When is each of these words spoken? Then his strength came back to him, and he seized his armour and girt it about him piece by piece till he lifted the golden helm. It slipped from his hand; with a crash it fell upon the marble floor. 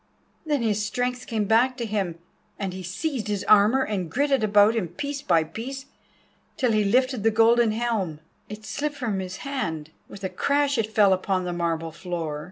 Then 0.47 0.63
his 0.63 0.83
strength 0.83 1.27
came 1.27 1.45
back 1.45 1.77
to 1.77 1.85
him, 1.85 2.17
and 2.57 2.73
he 2.73 2.81
seized 2.81 3.27
his 3.27 3.43
armour 3.43 3.83
and 3.83 4.09
girt 4.09 4.31
it 4.31 4.43
about 4.43 4.73
him 4.75 4.87
piece 4.87 5.21
by 5.21 5.43
piece 5.43 5.85
till 6.57 6.71
he 6.71 6.83
lifted 6.83 7.21
the 7.21 7.29
golden 7.29 7.71
helm. 7.71 8.19
It 8.49 8.65
slipped 8.65 8.95
from 8.95 9.19
his 9.19 9.37
hand; 9.45 9.91
with 10.07 10.23
a 10.23 10.29
crash 10.29 10.79
it 10.79 10.91
fell 10.91 11.13
upon 11.13 11.43
the 11.43 11.53
marble 11.53 11.91
floor. 11.91 12.39